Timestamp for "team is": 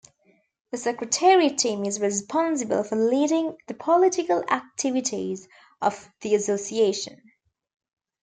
1.59-1.99